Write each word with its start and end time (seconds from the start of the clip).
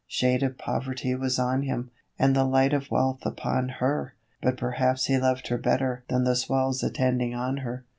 Shade 0.07 0.41
of 0.41 0.57
Poverty 0.57 1.13
was 1.13 1.37
on 1.37 1.61
him, 1.61 1.91
and 2.17 2.35
the 2.35 2.43
light 2.43 2.73
of 2.73 2.89
Wealth 2.89 3.23
upon 3.23 3.69
her, 3.77 4.15
But 4.41 4.57
perhaps 4.57 5.05
he 5.05 5.19
loved 5.19 5.49
her 5.49 5.59
better 5.59 6.03
than 6.09 6.23
the 6.23 6.35
swells 6.35 6.81
attending 6.81 7.35
on 7.35 7.57
her.) 7.57 7.85